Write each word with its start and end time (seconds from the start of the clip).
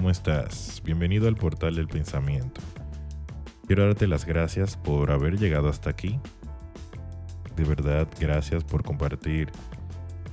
¿cómo 0.00 0.08
estás? 0.08 0.80
Bienvenido 0.82 1.28
al 1.28 1.36
portal 1.36 1.76
del 1.76 1.86
pensamiento. 1.86 2.62
Quiero 3.66 3.84
darte 3.84 4.06
las 4.06 4.24
gracias 4.24 4.78
por 4.78 5.10
haber 5.10 5.38
llegado 5.38 5.68
hasta 5.68 5.90
aquí. 5.90 6.18
De 7.54 7.64
verdad, 7.64 8.08
gracias 8.18 8.64
por 8.64 8.82
compartir 8.82 9.50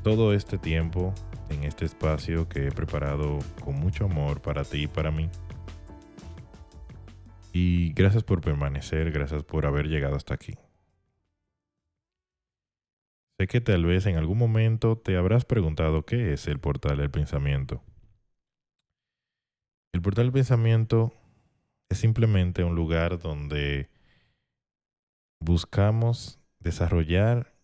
todo 0.04 0.34
este 0.34 0.58
tiempo 0.58 1.14
en 1.50 1.66
este 1.66 1.84
espacio 1.84 2.48
que 2.48 2.68
he 2.68 2.72
preparado 2.72 3.40
con 3.62 3.76
mucho 3.76 4.06
amor 4.06 4.42
para 4.42 4.64
ti 4.64 4.84
y 4.84 4.88
para 4.88 5.12
mí. 5.12 5.30
Y 7.52 7.92
gracias 7.92 8.24
por 8.24 8.40
permanecer, 8.40 9.12
gracias 9.12 9.44
por 9.44 9.66
haber 9.66 9.90
llegado 9.90 10.16
hasta 10.16 10.34
aquí. 10.34 10.54
Sé 13.38 13.48
que 13.48 13.60
tal 13.60 13.86
vez 13.86 14.06
en 14.06 14.16
algún 14.16 14.38
momento 14.38 14.98
te 14.98 15.18
habrás 15.18 15.44
preguntado 15.44 16.06
qué 16.06 16.32
es 16.32 16.48
el 16.48 16.58
portal 16.58 17.00
del 17.00 17.12
pensamiento. 17.12 17.84
El 19.98 20.04
portal 20.04 20.26
del 20.26 20.34
pensamiento 20.34 21.12
es 21.90 21.98
simplemente 21.98 22.64
un 22.64 22.76
lugar 22.76 23.18
donde 23.18 23.90
buscamos 25.40 26.40
desarrollar 26.60 27.56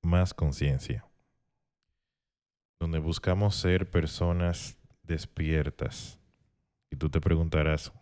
más 0.00 0.32
conciencia, 0.32 1.04
donde 2.80 2.98
buscamos 2.98 3.56
ser 3.56 3.90
personas 3.90 4.78
despiertas. 5.02 6.18
Y 6.90 6.96
tú 6.96 7.10
te 7.10 7.20
preguntarás, 7.20 7.92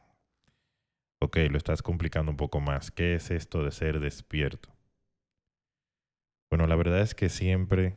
ok, 1.21 1.39
lo 1.51 1.59
estás 1.59 1.83
complicando 1.83 2.31
un 2.31 2.37
poco 2.37 2.61
más, 2.61 2.93
¿qué 2.93 3.17
es 3.17 3.33
esto 3.33 3.65
de 3.65 3.73
ser 3.73 3.99
despierto? 3.99 4.69
Bueno, 6.49 6.69
la 6.69 6.77
verdad 6.77 7.01
es 7.01 7.17
que 7.17 7.29
siempre 7.29 7.97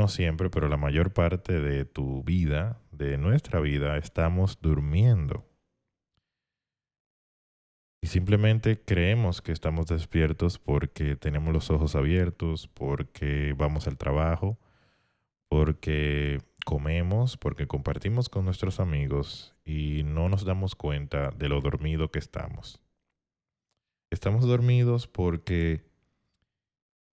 no 0.00 0.08
siempre, 0.08 0.48
pero 0.48 0.68
la 0.68 0.78
mayor 0.78 1.12
parte 1.12 1.60
de 1.60 1.84
tu 1.84 2.24
vida, 2.24 2.80
de 2.90 3.18
nuestra 3.18 3.60
vida, 3.60 3.98
estamos 3.98 4.58
durmiendo. 4.62 5.46
Y 8.00 8.06
simplemente 8.06 8.80
creemos 8.82 9.42
que 9.42 9.52
estamos 9.52 9.86
despiertos 9.88 10.58
porque 10.58 11.16
tenemos 11.16 11.52
los 11.52 11.70
ojos 11.70 11.94
abiertos, 11.96 12.66
porque 12.66 13.54
vamos 13.58 13.86
al 13.86 13.98
trabajo, 13.98 14.58
porque 15.48 16.38
comemos, 16.64 17.36
porque 17.36 17.66
compartimos 17.66 18.30
con 18.30 18.46
nuestros 18.46 18.80
amigos 18.80 19.54
y 19.66 20.02
no 20.04 20.30
nos 20.30 20.46
damos 20.46 20.74
cuenta 20.76 21.30
de 21.30 21.50
lo 21.50 21.60
dormido 21.60 22.10
que 22.10 22.18
estamos. 22.18 22.80
Estamos 24.10 24.46
dormidos 24.46 25.06
porque 25.06 25.84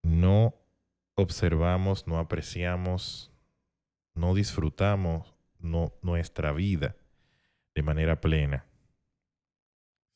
no 0.03 0.55
observamos, 1.17 2.07
no 2.07 2.19
apreciamos, 2.19 3.31
no 4.13 4.35
disfrutamos 4.35 5.33
nuestra 5.59 6.51
vida 6.51 6.95
de 7.73 7.81
manera 7.81 8.21
plena, 8.21 8.65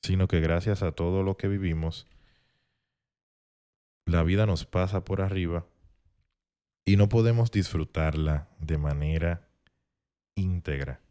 sino 0.03 0.27
que 0.27 0.39
gracias 0.39 0.83
a 0.83 0.91
todo 0.91 1.23
lo 1.23 1.37
que 1.37 1.47
vivimos, 1.47 2.07
la 4.05 4.23
vida 4.23 4.45
nos 4.45 4.65
pasa 4.65 5.03
por 5.03 5.21
arriba 5.21 5.65
y 6.85 6.97
no 6.97 7.09
podemos 7.09 7.51
disfrutarla 7.51 8.49
de 8.59 8.77
manera 8.77 9.49
íntegra. 10.35 11.01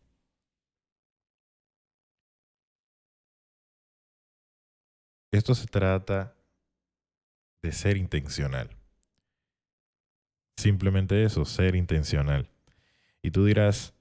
Esto 5.33 5.55
se 5.55 5.67
trata 5.67 6.37
de 7.63 7.73
ser 7.73 7.97
intencional. 7.97 8.80
Simplemente 10.61 11.25
eso, 11.25 11.47
ser 11.47 11.75
intencional. 11.75 12.51
Y 13.23 13.31
tú 13.31 13.47
dirás, 13.47 13.95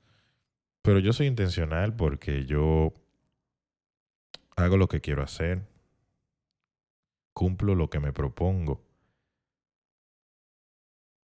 pero 0.81 1.00
yo 1.00 1.14
soy 1.14 1.28
intencional 1.28 1.96
porque 1.96 2.46
yo 2.46 2.94
hago 4.58 4.75
lo 4.75 4.90
que 4.90 5.00
quiero 5.00 5.24
hacer, 5.24 5.66
cumplo 7.34 7.75
lo 7.75 7.90
que 7.90 8.02
me 8.02 8.12
propongo, 8.12 8.84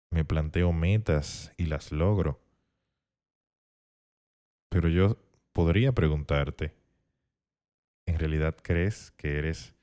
me 0.10 0.24
planteo 0.24 0.72
metas 0.72 1.52
y 1.58 1.66
las 1.66 1.92
logro. 1.92 2.40
Pero 4.70 4.88
yo 4.88 5.18
podría 5.52 5.92
preguntarte, 5.92 6.74
¿en 8.06 8.20
realidad 8.20 8.56
crees 8.64 9.12
que 9.18 9.38
eres 9.38 9.76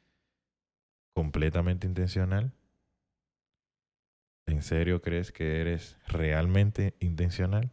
completamente 1.12 1.86
intencional? 1.86 2.54
¿En 4.46 4.62
serio 4.62 5.02
crees 5.02 5.32
que 5.32 5.60
eres 5.60 5.98
realmente 6.06 6.94
intencional? 7.00 7.72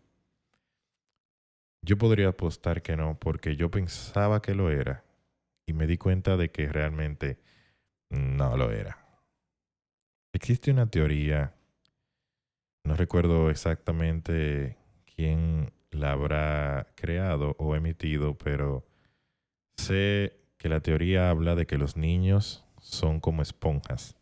Yo 1.83 1.97
podría 1.97 2.29
apostar 2.29 2.81
que 2.81 2.97
no, 2.97 3.19
porque 3.19 3.55
yo 3.55 3.69
pensaba 3.69 4.41
que 4.41 4.55
lo 4.55 4.71
era 4.71 5.03
y 5.67 5.73
me 5.73 5.85
di 5.85 5.97
cuenta 5.97 6.35
de 6.35 6.49
que 6.49 6.67
realmente 6.67 7.37
no 8.09 8.57
lo 8.57 8.71
era. 8.71 8.97
Existe 10.33 10.71
una 10.71 10.89
teoría, 10.89 11.53
no 12.83 12.95
recuerdo 12.95 13.51
exactamente 13.51 14.77
quién 15.15 15.73
la 15.91 16.13
habrá 16.13 16.87
creado 16.95 17.55
o 17.59 17.75
emitido, 17.75 18.35
pero 18.35 18.87
sé 19.77 20.39
que 20.57 20.69
la 20.69 20.79
teoría 20.79 21.29
habla 21.29 21.53
de 21.53 21.67
que 21.67 21.77
los 21.77 21.97
niños 21.97 22.65
son 22.79 23.19
como 23.19 23.43
esponjas 23.43 24.17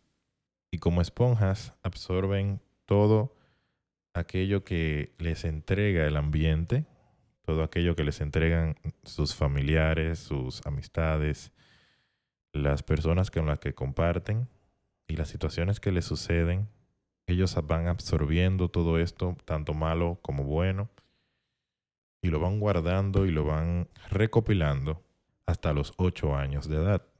y 0.72 0.78
como 0.78 1.02
esponjas 1.02 1.74
absorben 1.82 2.60
todo 2.86 3.36
aquello 4.14 4.64
que 4.64 5.14
les 5.18 5.44
entrega 5.44 6.06
el 6.06 6.16
ambiente, 6.16 6.86
todo 7.42 7.62
aquello 7.62 7.94
que 7.94 8.04
les 8.04 8.20
entregan 8.22 8.76
sus 9.04 9.34
familiares, 9.36 10.18
sus 10.18 10.66
amistades, 10.66 11.52
las 12.52 12.82
personas 12.82 13.30
con 13.30 13.46
las 13.46 13.58
que 13.58 13.74
comparten 13.74 14.48
y 15.06 15.16
las 15.16 15.28
situaciones 15.28 15.78
que 15.78 15.92
les 15.92 16.06
suceden. 16.06 16.68
Ellos 17.26 17.54
van 17.66 17.86
absorbiendo 17.86 18.68
todo 18.68 18.98
esto, 18.98 19.36
tanto 19.44 19.74
malo 19.74 20.18
como 20.22 20.44
bueno, 20.44 20.88
y 22.22 22.28
lo 22.28 22.40
van 22.40 22.60
guardando 22.60 23.26
y 23.26 23.30
lo 23.30 23.44
van 23.44 23.88
recopilando 24.10 25.02
hasta 25.44 25.74
los 25.74 25.92
ocho 25.98 26.34
años 26.34 26.66
de 26.68 26.76
edad. 26.76 27.11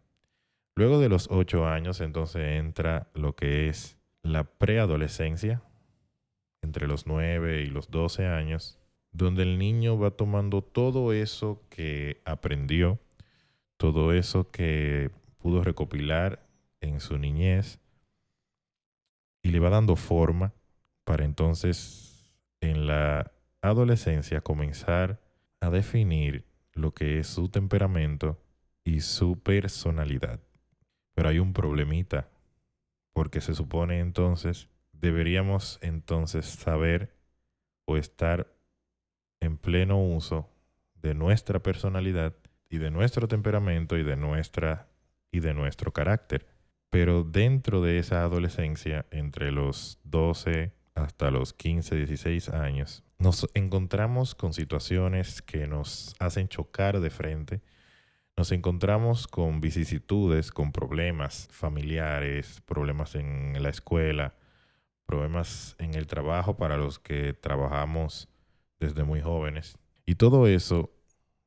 Luego 0.74 0.98
de 0.98 1.08
los 1.08 1.28
ocho 1.30 1.66
años, 1.66 2.00
entonces 2.00 2.58
entra 2.58 3.08
lo 3.14 3.34
que 3.34 3.68
es 3.68 3.98
la 4.22 4.44
preadolescencia, 4.44 5.62
entre 6.62 6.86
los 6.86 7.06
nueve 7.06 7.62
y 7.62 7.66
los 7.66 7.90
doce 7.90 8.26
años, 8.26 8.78
donde 9.10 9.42
el 9.42 9.58
niño 9.58 9.98
va 9.98 10.12
tomando 10.12 10.62
todo 10.62 11.12
eso 11.12 11.62
que 11.68 12.22
aprendió, 12.24 12.98
todo 13.76 14.12
eso 14.12 14.50
que 14.50 15.10
pudo 15.38 15.62
recopilar 15.62 16.46
en 16.80 17.00
su 17.00 17.18
niñez 17.18 17.78
y 19.42 19.50
le 19.50 19.58
va 19.58 19.70
dando 19.70 19.96
forma 19.96 20.54
para 21.04 21.24
entonces 21.24 22.32
en 22.60 22.86
la 22.86 23.32
adolescencia 23.60 24.40
comenzar 24.40 25.20
a 25.60 25.68
definir 25.68 26.46
lo 26.72 26.94
que 26.94 27.18
es 27.18 27.26
su 27.26 27.48
temperamento 27.48 28.40
y 28.84 29.00
su 29.00 29.38
personalidad. 29.38 30.40
Pero 31.14 31.28
hay 31.28 31.38
un 31.38 31.52
problemita, 31.52 32.28
porque 33.12 33.40
se 33.40 33.54
supone 33.54 34.00
entonces, 34.00 34.68
deberíamos 34.92 35.78
entonces 35.82 36.46
saber 36.46 37.14
o 37.84 37.96
estar 37.96 38.52
en 39.40 39.58
pleno 39.58 40.02
uso 40.02 40.48
de 40.94 41.14
nuestra 41.14 41.60
personalidad 41.60 42.34
y 42.68 42.78
de 42.78 42.90
nuestro 42.90 43.28
temperamento 43.28 43.98
y 43.98 44.02
de 44.02 44.16
nuestra 44.16 44.88
y 45.30 45.40
de 45.40 45.54
nuestro 45.54 45.92
carácter. 45.92 46.46
Pero 46.90 47.24
dentro 47.24 47.82
de 47.82 47.98
esa 47.98 48.22
adolescencia, 48.22 49.06
entre 49.10 49.50
los 49.50 49.98
12 50.04 50.72
hasta 50.94 51.30
los 51.30 51.54
15, 51.54 51.96
16 51.96 52.50
años, 52.50 53.02
nos 53.18 53.48
encontramos 53.54 54.34
con 54.34 54.52
situaciones 54.52 55.42
que 55.42 55.66
nos 55.66 56.14
hacen 56.18 56.48
chocar 56.48 57.00
de 57.00 57.10
frente 57.10 57.62
nos 58.36 58.52
encontramos 58.52 59.26
con 59.26 59.60
vicisitudes, 59.60 60.50
con 60.50 60.72
problemas 60.72 61.48
familiares, 61.50 62.62
problemas 62.62 63.14
en 63.14 63.62
la 63.62 63.68
escuela, 63.68 64.34
problemas 65.06 65.76
en 65.78 65.94
el 65.94 66.06
trabajo 66.06 66.56
para 66.56 66.76
los 66.76 66.98
que 66.98 67.34
trabajamos 67.34 68.28
desde 68.80 69.04
muy 69.04 69.20
jóvenes. 69.20 69.78
Y 70.06 70.14
todo 70.14 70.46
eso 70.46 70.90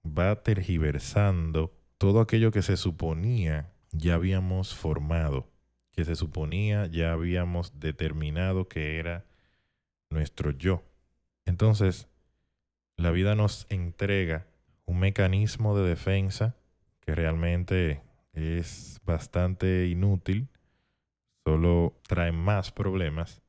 va 0.05 0.43
tergiversando 0.43 1.73
todo 1.97 2.19
aquello 2.21 2.51
que 2.51 2.61
se 2.61 2.77
suponía 2.77 3.71
ya 3.91 4.15
habíamos 4.15 4.75
formado, 4.75 5.49
que 5.91 6.05
se 6.05 6.15
suponía 6.15 6.85
ya 6.87 7.13
habíamos 7.13 7.79
determinado 7.79 8.67
que 8.67 8.99
era 8.99 9.25
nuestro 10.09 10.51
yo. 10.51 10.83
Entonces, 11.45 12.07
la 12.97 13.11
vida 13.11 13.35
nos 13.35 13.65
entrega 13.69 14.47
un 14.85 14.99
mecanismo 14.99 15.77
de 15.77 15.87
defensa 15.89 16.55
que 17.05 17.15
realmente 17.15 18.01
es 18.33 18.99
bastante 19.05 19.87
inútil, 19.87 20.49
solo 21.45 21.99
trae 22.07 22.31
más 22.31 22.71
problemas, 22.71 23.43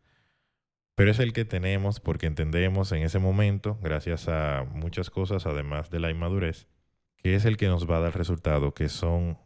pero 0.95 1.11
es 1.11 1.19
el 1.19 1.33
que 1.33 1.45
tenemos 1.45 2.01
porque 2.01 2.27
entendemos 2.27 2.93
en 2.93 3.03
ese 3.03 3.19
momento, 3.19 3.79
gracias 3.83 4.29
a 4.29 4.65
muchas 4.65 5.11
cosas, 5.11 5.47
además 5.47 5.91
de 5.91 6.01
la 6.01 6.11
inmadurez, 6.11 6.69
que 7.17 7.35
es 7.35 7.45
el 7.45 7.57
que 7.57 7.69
nos 7.69 7.89
va 7.89 7.99
a 7.99 8.01
dar 8.01 8.17
resultado, 8.17 8.73
que 8.73 8.89
son 8.89 9.39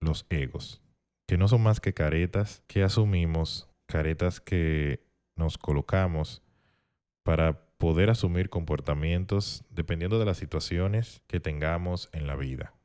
los 0.00 0.26
egos, 0.30 0.82
que 1.26 1.38
no 1.38 1.48
son 1.48 1.62
más 1.62 1.80
que 1.80 1.94
caretas 1.94 2.62
que 2.66 2.82
asumimos, 2.82 3.68
caretas 3.86 4.40
que 4.40 5.06
nos 5.36 5.58
colocamos 5.58 6.42
para 7.22 7.68
poder 7.78 8.10
asumir 8.10 8.50
comportamientos 8.50 9.64
dependiendo 9.70 10.18
de 10.18 10.24
las 10.24 10.38
situaciones 10.38 11.22
que 11.26 11.40
tengamos 11.40 12.08
en 12.12 12.26
la 12.26 12.36
vida. 12.36 12.77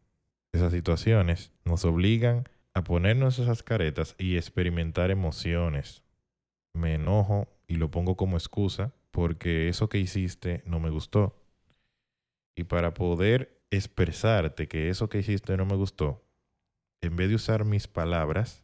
Esas 0.53 0.71
situaciones 0.71 1.51
nos 1.65 1.83
obligan 1.83 2.47
a 2.75 2.83
ponernos 2.83 3.39
esas 3.39 3.63
caretas 3.63 4.15
y 4.19 4.37
experimentar 4.37 5.09
emociones. 5.09 6.03
Me 6.75 6.93
enojo 6.93 7.47
y 7.67 7.75
lo 7.75 7.89
pongo 7.89 8.15
como 8.15 8.37
excusa 8.37 8.93
porque 9.09 9.67
eso 9.67 9.89
que 9.89 9.97
hiciste 9.97 10.61
no 10.65 10.79
me 10.79 10.91
gustó. 10.91 11.35
Y 12.55 12.65
para 12.65 12.93
poder 12.93 13.63
expresarte 13.71 14.67
que 14.67 14.89
eso 14.89 15.09
que 15.09 15.19
hiciste 15.19 15.57
no 15.57 15.65
me 15.65 15.75
gustó, 15.75 16.23
en 17.01 17.15
vez 17.15 17.29
de 17.29 17.35
usar 17.35 17.65
mis 17.65 17.87
palabras, 17.87 18.63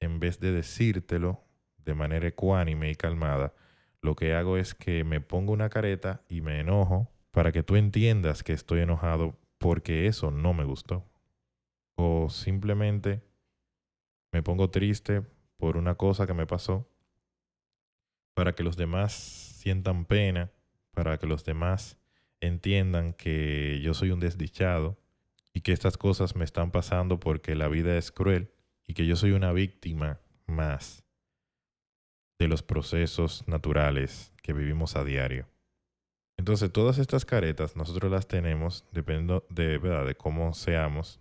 en 0.00 0.18
vez 0.18 0.40
de 0.40 0.52
decírtelo 0.52 1.44
de 1.76 1.94
manera 1.94 2.26
ecuánime 2.26 2.90
y 2.90 2.94
calmada, 2.96 3.54
lo 4.00 4.16
que 4.16 4.34
hago 4.34 4.56
es 4.56 4.74
que 4.74 5.04
me 5.04 5.20
pongo 5.20 5.52
una 5.52 5.68
careta 5.68 6.24
y 6.28 6.40
me 6.40 6.60
enojo 6.60 7.10
para 7.32 7.52
que 7.52 7.62
tú 7.62 7.76
entiendas 7.76 8.42
que 8.42 8.54
estoy 8.54 8.80
enojado 8.80 9.38
porque 9.58 10.06
eso 10.06 10.30
no 10.30 10.52
me 10.54 10.64
gustó. 10.64 11.04
O 11.94 12.28
simplemente 12.30 13.22
me 14.32 14.42
pongo 14.42 14.70
triste 14.70 15.22
por 15.56 15.76
una 15.76 15.94
cosa 15.94 16.26
que 16.26 16.34
me 16.34 16.46
pasó 16.46 16.88
para 18.34 18.54
que 18.54 18.62
los 18.62 18.76
demás 18.76 19.14
sientan 19.14 20.04
pena, 20.04 20.52
para 20.90 21.18
que 21.18 21.26
los 21.26 21.44
demás 21.44 21.98
entiendan 22.40 23.14
que 23.14 23.80
yo 23.82 23.94
soy 23.94 24.10
un 24.10 24.20
desdichado 24.20 24.98
y 25.54 25.62
que 25.62 25.72
estas 25.72 25.96
cosas 25.96 26.36
me 26.36 26.44
están 26.44 26.70
pasando 26.70 27.18
porque 27.18 27.54
la 27.54 27.68
vida 27.68 27.96
es 27.96 28.12
cruel 28.12 28.50
y 28.86 28.92
que 28.92 29.06
yo 29.06 29.16
soy 29.16 29.32
una 29.32 29.52
víctima 29.52 30.20
más 30.46 31.02
de 32.38 32.48
los 32.48 32.62
procesos 32.62 33.48
naturales 33.48 34.34
que 34.42 34.52
vivimos 34.52 34.96
a 34.96 35.04
diario. 35.04 35.48
Entonces, 36.46 36.70
todas 36.70 36.98
estas 36.98 37.24
caretas 37.24 37.74
nosotros 37.74 38.08
las 38.08 38.28
tenemos, 38.28 38.84
dependiendo 38.92 39.44
de, 39.50 39.78
¿verdad? 39.78 40.06
de 40.06 40.14
cómo 40.14 40.54
seamos, 40.54 41.18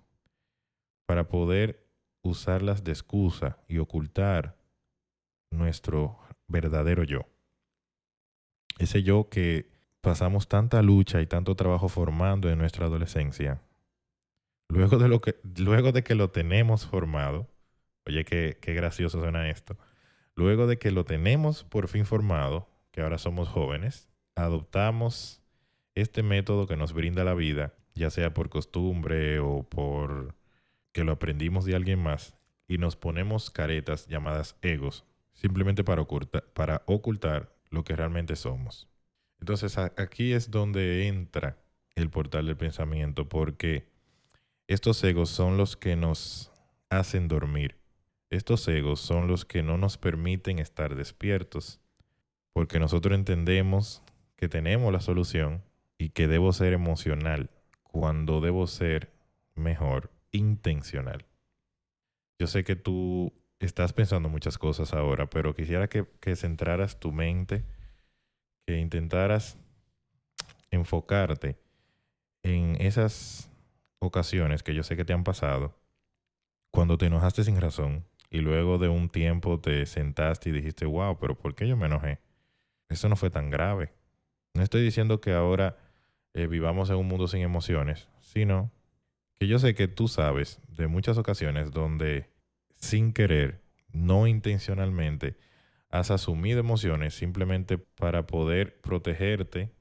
para 1.08 1.30
poder 1.30 1.84
usarlas 2.22 2.84
de 2.84 2.92
excusa 2.92 3.58
y 3.68 3.80
ocultar 3.80 4.56
nuestro 5.50 6.20
verdadero 6.48 7.04
yo. 7.04 7.22
Ese 8.78 9.02
yo 9.02 9.28
que 9.28 9.72
pasamos 10.00 10.48
tanta 10.48 10.84
lucha 10.84 11.20
y 11.24 11.26
tanto 11.26 11.56
trabajo 11.56 11.90
formando 11.90 12.52
en 12.52 12.60
nuestra 12.60 12.86
adolescencia. 12.86 13.64
Luego 14.70 15.00
de, 15.00 15.08
lo 15.08 15.22
que, 15.22 15.38
luego 15.58 15.92
de 15.92 16.04
que 16.04 16.14
lo 16.14 16.30
tenemos 16.30 16.86
formado, 16.86 17.50
oye, 18.06 18.26
qué, 18.26 18.60
qué 18.62 18.76
gracioso 18.76 19.20
suena 19.20 19.50
esto. 19.50 19.76
Luego 20.36 20.68
de 20.68 20.78
que 20.78 20.92
lo 20.92 21.04
tenemos 21.04 21.64
por 21.64 21.88
fin 21.88 22.06
formado, 22.06 22.70
que 22.92 23.02
ahora 23.02 23.18
somos 23.18 23.50
jóvenes, 23.50 24.08
adoptamos 24.36 25.42
este 25.96 26.24
método 26.24 26.68
que 26.68 26.78
nos 26.78 26.94
brinda 26.94 27.24
la 27.24 27.34
vida, 27.34 27.74
ya 27.94 28.10
sea 28.10 28.34
por 28.34 28.50
costumbre 28.50 29.40
o 29.40 29.64
por 29.64 30.36
que 30.92 31.04
lo 31.04 31.14
aprendimos 31.14 31.66
de 31.66 31.76
alguien 31.76 32.02
más, 32.02 32.36
y 32.68 32.78
nos 32.78 32.96
ponemos 32.96 33.50
caretas 33.50 34.08
llamadas 34.08 34.56
egos, 34.62 35.06
simplemente 35.34 35.84
para, 35.84 36.02
ocultar, 36.02 36.46
para 36.54 36.84
ocultar 36.86 37.54
lo 37.70 37.84
que 37.84 37.96
realmente 37.96 38.36
somos. 38.36 38.88
Entonces 39.40 39.78
aquí 39.78 40.34
es 40.34 40.52
donde 40.52 41.08
entra 41.08 41.58
el 41.96 42.10
portal 42.10 42.48
del 42.48 42.58
pensamiento, 42.58 43.28
porque 43.30 43.88
estos 44.68 45.04
egos 45.04 45.30
son 45.30 45.58
los 45.58 45.78
que 45.78 45.96
nos 45.96 46.52
hacen 46.90 47.28
dormir. 47.28 47.78
Estos 48.30 48.68
egos 48.68 49.00
son 49.00 49.28
los 49.28 49.46
que 49.46 49.64
no 49.64 49.78
nos 49.78 49.98
permiten 49.98 50.60
estar 50.60 50.96
despiertos, 50.96 51.80
porque 52.54 52.80
nosotros 52.80 53.18
entendemos 53.18 54.02
que 54.46 54.50
tenemos 54.50 54.94
la 54.94 55.00
solución 55.00 55.64
y 55.98 56.10
que 56.10 56.28
debo 56.28 56.54
ser 56.54 56.74
emocional 56.74 57.50
cuando 57.82 58.42
debo 58.42 58.68
ser 58.68 59.12
mejor 59.56 60.12
intencional. 60.32 61.26
Yo 62.38 62.46
sé 62.46 62.64
que 62.64 62.76
tú 62.76 63.34
estás 63.58 63.92
pensando 63.94 64.30
muchas 64.30 64.60
cosas 64.60 64.94
ahora, 64.94 65.28
pero 65.32 65.56
quisiera 65.56 65.88
que, 65.88 66.06
que 66.20 66.36
centraras 66.36 67.00
tu 67.00 67.12
mente, 67.12 67.66
que 68.68 68.78
intentaras 68.78 69.58
enfocarte 70.70 71.58
en 72.44 72.80
esas 72.80 73.52
ocasiones 73.98 74.62
que 74.62 74.76
yo 74.76 74.84
sé 74.84 74.96
que 74.96 75.06
te 75.06 75.14
han 75.14 75.24
pasado, 75.24 75.76
cuando 76.70 77.00
te 77.00 77.08
enojaste 77.08 77.44
sin 77.44 77.60
razón 77.60 78.06
y 78.30 78.42
luego 78.42 78.78
de 78.78 78.90
un 78.90 79.10
tiempo 79.10 79.60
te 79.60 79.88
sentaste 79.88 80.50
y 80.50 80.54
dijiste, 80.54 80.86
wow, 80.86 81.18
pero 81.18 81.36
¿por 81.36 81.56
qué 81.56 81.68
yo 81.68 81.76
me 81.76 81.88
enojé? 81.88 82.20
Eso 82.90 83.10
no 83.10 83.16
fue 83.16 83.32
tan 83.32 83.50
grave. 83.50 83.95
No 84.56 84.64
estoy 84.64 84.82
diciendo 84.84 85.20
que 85.20 85.34
ahora 85.34 85.78
eh, 86.34 86.48
vivamos 86.48 86.90
en 86.90 86.96
un 86.96 87.10
mundo 87.10 87.28
sin 87.28 87.42
emociones, 87.42 88.08
sino 88.22 88.72
que 89.34 89.48
yo 89.48 89.60
sé 89.60 89.76
que 89.76 89.90
tú 89.90 90.08
sabes 90.08 90.62
de 90.70 90.88
muchas 90.88 91.18
ocasiones 91.18 91.72
donde 91.72 92.30
sin 92.78 93.12
querer, 93.12 93.62
no 93.92 94.28
intencionalmente, 94.28 95.36
has 95.90 96.10
asumido 96.10 96.62
emociones 96.62 97.14
simplemente 97.14 97.78
para 97.78 98.28
poder 98.28 98.80
protegerte, 98.80 99.74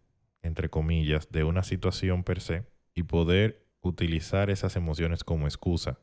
entre 0.43 0.69
comillas, 0.69 1.31
de 1.31 1.45
una 1.45 1.63
situación 1.63 2.25
per 2.25 2.41
se 2.41 2.67
y 2.97 3.05
poder 3.05 3.69
utilizar 3.81 4.51
esas 4.51 4.75
emociones 4.75 5.23
como 5.23 5.47
excusa. 5.47 6.01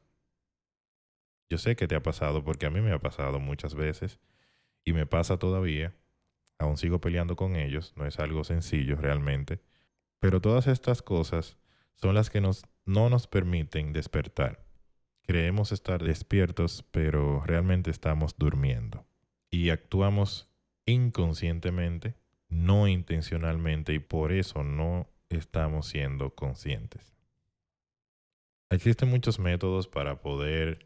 Yo 1.49 1.57
sé 1.57 1.75
que 1.75 1.89
te 1.89 1.95
ha 1.95 2.03
pasado 2.03 2.45
porque 2.45 2.67
a 2.67 2.69
mí 2.69 2.79
me 2.79 2.93
ha 2.93 2.99
pasado 2.99 3.41
muchas 3.41 3.75
veces 3.75 4.21
y 4.85 4.93
me 4.93 5.05
pasa 5.05 5.37
todavía 5.37 5.93
aún 6.61 6.77
sigo 6.77 7.01
peleando 7.01 7.35
con 7.35 7.55
ellos, 7.55 7.93
no 7.95 8.05
es 8.05 8.19
algo 8.19 8.43
sencillo 8.43 8.95
realmente, 8.95 9.61
pero 10.19 10.39
todas 10.39 10.67
estas 10.67 11.01
cosas 11.01 11.57
son 11.95 12.15
las 12.15 12.29
que 12.29 12.39
nos, 12.39 12.65
no 12.85 13.09
nos 13.09 13.27
permiten 13.27 13.93
despertar. 13.93 14.63
Creemos 15.23 15.71
estar 15.71 16.03
despiertos, 16.03 16.83
pero 16.91 17.41
realmente 17.45 17.91
estamos 17.91 18.35
durmiendo. 18.37 19.05
Y 19.49 19.69
actuamos 19.69 20.49
inconscientemente, 20.85 22.15
no 22.47 22.87
intencionalmente, 22.87 23.93
y 23.93 23.99
por 23.99 24.31
eso 24.31 24.63
no 24.63 25.09
estamos 25.29 25.87
siendo 25.87 26.35
conscientes. 26.35 27.15
Existen 28.69 29.09
muchos 29.09 29.39
métodos 29.39 29.87
para 29.87 30.21
poder 30.21 30.85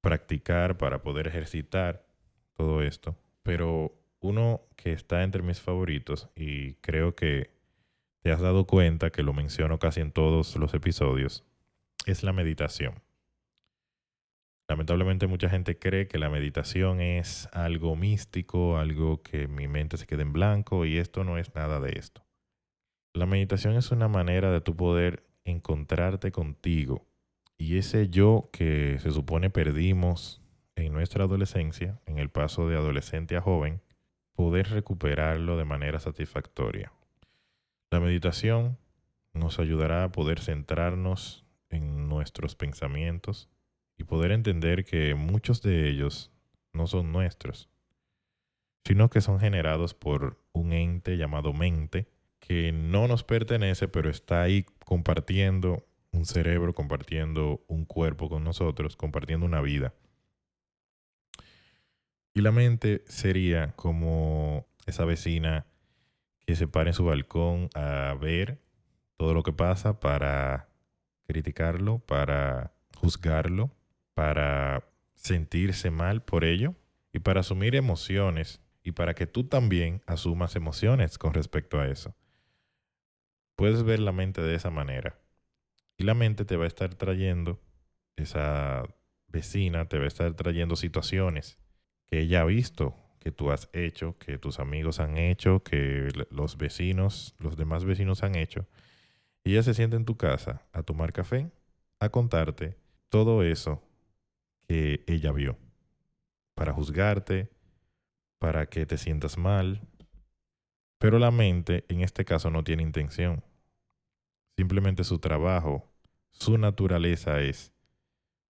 practicar, 0.00 0.76
para 0.76 1.02
poder 1.02 1.26
ejercitar 1.28 2.06
todo 2.54 2.82
esto, 2.82 3.16
pero 3.42 4.03
uno 4.24 4.62
que 4.76 4.92
está 4.92 5.22
entre 5.22 5.42
mis 5.42 5.60
favoritos 5.60 6.30
y 6.34 6.74
creo 6.76 7.14
que 7.14 7.50
te 8.22 8.32
has 8.32 8.40
dado 8.40 8.66
cuenta 8.66 9.10
que 9.10 9.22
lo 9.22 9.34
menciono 9.34 9.78
casi 9.78 10.00
en 10.00 10.12
todos 10.12 10.56
los 10.56 10.72
episodios, 10.72 11.44
es 12.06 12.22
la 12.22 12.32
meditación. 12.32 13.02
Lamentablemente 14.66 15.26
mucha 15.26 15.50
gente 15.50 15.78
cree 15.78 16.08
que 16.08 16.16
la 16.16 16.30
meditación 16.30 17.02
es 17.02 17.50
algo 17.52 17.96
místico, 17.96 18.78
algo 18.78 19.22
que 19.22 19.46
mi 19.46 19.68
mente 19.68 19.98
se 19.98 20.06
quede 20.06 20.22
en 20.22 20.32
blanco 20.32 20.86
y 20.86 20.96
esto 20.96 21.22
no 21.22 21.36
es 21.36 21.54
nada 21.54 21.78
de 21.80 21.98
esto. 21.98 22.24
La 23.12 23.26
meditación 23.26 23.76
es 23.76 23.90
una 23.90 24.08
manera 24.08 24.50
de 24.50 24.62
tu 24.62 24.74
poder 24.74 25.26
encontrarte 25.44 26.32
contigo 26.32 27.06
y 27.58 27.76
ese 27.76 28.08
yo 28.08 28.48
que 28.54 28.98
se 29.00 29.10
supone 29.10 29.50
perdimos 29.50 30.40
en 30.76 30.94
nuestra 30.94 31.24
adolescencia, 31.24 32.00
en 32.06 32.18
el 32.18 32.30
paso 32.30 32.66
de 32.70 32.76
adolescente 32.76 33.36
a 33.36 33.42
joven, 33.42 33.82
poder 34.34 34.68
recuperarlo 34.70 35.56
de 35.56 35.64
manera 35.64 36.00
satisfactoria. 36.00 36.92
La 37.90 38.00
meditación 38.00 38.78
nos 39.32 39.58
ayudará 39.58 40.04
a 40.04 40.12
poder 40.12 40.40
centrarnos 40.40 41.44
en 41.70 42.08
nuestros 42.08 42.54
pensamientos 42.54 43.48
y 43.96 44.04
poder 44.04 44.32
entender 44.32 44.84
que 44.84 45.14
muchos 45.14 45.62
de 45.62 45.88
ellos 45.88 46.32
no 46.72 46.86
son 46.86 47.12
nuestros, 47.12 47.68
sino 48.84 49.10
que 49.10 49.20
son 49.20 49.40
generados 49.40 49.94
por 49.94 50.40
un 50.52 50.72
ente 50.72 51.16
llamado 51.16 51.52
mente 51.52 52.08
que 52.40 52.72
no 52.72 53.08
nos 53.08 53.24
pertenece, 53.24 53.88
pero 53.88 54.10
está 54.10 54.42
ahí 54.42 54.66
compartiendo 54.84 55.86
un 56.12 56.26
cerebro, 56.26 56.74
compartiendo 56.74 57.64
un 57.68 57.86
cuerpo 57.86 58.28
con 58.28 58.44
nosotros, 58.44 58.96
compartiendo 58.96 59.46
una 59.46 59.62
vida. 59.62 59.94
Y 62.36 62.40
la 62.40 62.50
mente 62.50 63.04
sería 63.06 63.72
como 63.76 64.66
esa 64.86 65.04
vecina 65.04 65.66
que 66.44 66.56
se 66.56 66.66
para 66.66 66.90
en 66.90 66.94
su 66.94 67.04
balcón 67.04 67.70
a 67.74 68.16
ver 68.20 68.60
todo 69.16 69.34
lo 69.34 69.44
que 69.44 69.52
pasa 69.52 70.00
para 70.00 70.68
criticarlo, 71.28 72.00
para 72.00 72.72
juzgarlo, 72.96 73.70
para 74.14 74.84
sentirse 75.14 75.92
mal 75.92 76.22
por 76.24 76.44
ello 76.44 76.74
y 77.12 77.20
para 77.20 77.40
asumir 77.40 77.76
emociones 77.76 78.60
y 78.82 78.92
para 78.92 79.14
que 79.14 79.28
tú 79.28 79.44
también 79.44 80.02
asumas 80.04 80.56
emociones 80.56 81.18
con 81.18 81.34
respecto 81.34 81.78
a 81.78 81.86
eso. 81.86 82.16
Puedes 83.54 83.84
ver 83.84 84.00
la 84.00 84.10
mente 84.10 84.42
de 84.42 84.56
esa 84.56 84.70
manera. 84.70 85.20
Y 85.96 86.02
la 86.02 86.14
mente 86.14 86.44
te 86.44 86.56
va 86.56 86.64
a 86.64 86.66
estar 86.66 86.96
trayendo, 86.96 87.60
esa 88.16 88.82
vecina 89.28 89.88
te 89.88 89.98
va 89.98 90.04
a 90.04 90.08
estar 90.08 90.34
trayendo 90.34 90.74
situaciones 90.74 91.58
ella 92.18 92.42
ha 92.42 92.44
visto, 92.44 92.94
que 93.20 93.32
tú 93.32 93.50
has 93.50 93.70
hecho, 93.72 94.18
que 94.18 94.36
tus 94.36 94.58
amigos 94.58 95.00
han 95.00 95.16
hecho, 95.16 95.62
que 95.62 96.08
los 96.30 96.58
vecinos, 96.58 97.34
los 97.38 97.56
demás 97.56 97.84
vecinos 97.84 98.22
han 98.22 98.34
hecho. 98.34 98.66
Y 99.42 99.52
ella 99.52 99.62
se 99.62 99.74
siente 99.74 99.96
en 99.96 100.04
tu 100.04 100.16
casa 100.16 100.66
a 100.72 100.82
tomar 100.82 101.12
café, 101.12 101.50
a 102.00 102.10
contarte 102.10 102.76
todo 103.08 103.42
eso 103.42 103.82
que 104.68 105.04
ella 105.06 105.32
vio, 105.32 105.56
para 106.54 106.72
juzgarte, 106.72 107.50
para 108.38 108.66
que 108.66 108.84
te 108.84 108.98
sientas 108.98 109.38
mal. 109.38 109.80
Pero 110.98 111.18
la 111.18 111.30
mente 111.30 111.84
en 111.88 112.02
este 112.02 112.24
caso 112.24 112.50
no 112.50 112.62
tiene 112.62 112.82
intención. 112.82 113.42
Simplemente 114.56 115.02
su 115.02 115.18
trabajo, 115.18 115.90
su 116.30 116.58
naturaleza 116.58 117.40
es 117.40 117.72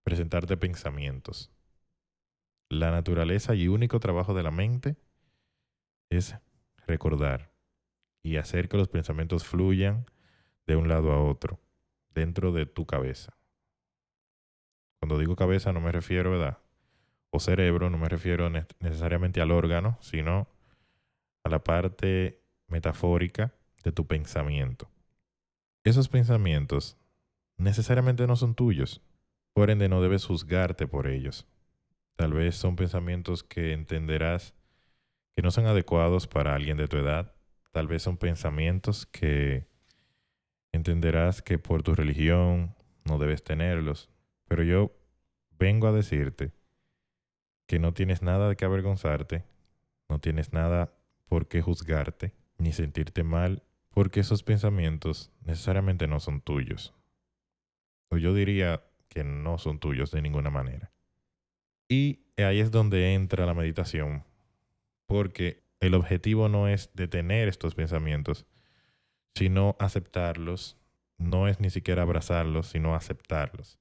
presentarte 0.02 0.56
pensamientos. 0.56 1.50
La 2.68 2.90
naturaleza 2.90 3.54
y 3.54 3.68
único 3.68 4.00
trabajo 4.00 4.34
de 4.34 4.42
la 4.42 4.50
mente 4.50 4.96
es 6.10 6.36
recordar 6.86 7.52
y 8.22 8.36
hacer 8.36 8.68
que 8.68 8.76
los 8.76 8.88
pensamientos 8.88 9.44
fluyan 9.44 10.06
de 10.66 10.76
un 10.76 10.88
lado 10.88 11.12
a 11.12 11.22
otro, 11.22 11.60
dentro 12.10 12.52
de 12.52 12.66
tu 12.66 12.86
cabeza. 12.86 13.36
Cuando 15.00 15.18
digo 15.18 15.36
cabeza 15.36 15.72
no 15.72 15.80
me 15.80 15.92
refiero, 15.92 16.30
¿verdad? 16.30 16.58
O 17.30 17.40
cerebro, 17.40 17.90
no 17.90 17.98
me 17.98 18.08
refiero 18.08 18.48
necesariamente 18.80 19.40
al 19.40 19.50
órgano, 19.50 19.98
sino 20.00 20.48
a 21.42 21.50
la 21.50 21.62
parte 21.62 22.42
metafórica 22.68 23.54
de 23.82 23.92
tu 23.92 24.06
pensamiento. 24.06 24.90
Esos 25.84 26.08
pensamientos 26.08 26.96
necesariamente 27.58 28.26
no 28.26 28.36
son 28.36 28.54
tuyos, 28.54 29.02
por 29.52 29.70
ende 29.70 29.88
no 29.88 30.00
debes 30.00 30.24
juzgarte 30.24 30.86
por 30.86 31.06
ellos. 31.06 31.46
Tal 32.16 32.32
vez 32.32 32.54
son 32.56 32.76
pensamientos 32.76 33.42
que 33.42 33.72
entenderás 33.72 34.54
que 35.34 35.42
no 35.42 35.50
son 35.50 35.66
adecuados 35.66 36.26
para 36.26 36.54
alguien 36.54 36.76
de 36.76 36.86
tu 36.86 36.96
edad. 36.96 37.34
Tal 37.72 37.88
vez 37.88 38.02
son 38.02 38.16
pensamientos 38.16 39.04
que 39.06 39.66
entenderás 40.72 41.42
que 41.42 41.58
por 41.58 41.82
tu 41.82 41.94
religión 41.94 42.74
no 43.04 43.18
debes 43.18 43.42
tenerlos. 43.42 44.10
Pero 44.46 44.62
yo 44.62 44.92
vengo 45.58 45.88
a 45.88 45.92
decirte 45.92 46.52
que 47.66 47.78
no 47.78 47.94
tienes 47.94 48.22
nada 48.22 48.48
de 48.48 48.56
qué 48.56 48.64
avergonzarte, 48.64 49.44
no 50.08 50.20
tienes 50.20 50.52
nada 50.52 50.92
por 51.26 51.48
qué 51.48 51.62
juzgarte, 51.62 52.34
ni 52.58 52.72
sentirte 52.72 53.24
mal, 53.24 53.62
porque 53.90 54.20
esos 54.20 54.42
pensamientos 54.42 55.32
necesariamente 55.40 56.06
no 56.06 56.20
son 56.20 56.40
tuyos. 56.40 56.94
O 58.10 58.18
yo 58.18 58.34
diría 58.34 58.84
que 59.08 59.24
no 59.24 59.58
son 59.58 59.78
tuyos 59.78 60.10
de 60.10 60.22
ninguna 60.22 60.50
manera. 60.50 60.93
Y 61.88 62.20
ahí 62.36 62.60
es 62.60 62.70
donde 62.70 63.14
entra 63.14 63.46
la 63.46 63.54
meditación, 63.54 64.24
porque 65.06 65.62
el 65.80 65.94
objetivo 65.94 66.48
no 66.48 66.68
es 66.68 66.90
detener 66.94 67.48
estos 67.48 67.74
pensamientos, 67.74 68.46
sino 69.34 69.76
aceptarlos. 69.78 70.78
No 71.18 71.46
es 71.48 71.60
ni 71.60 71.70
siquiera 71.70 72.02
abrazarlos, 72.02 72.68
sino 72.68 72.94
aceptarlos. 72.94 73.78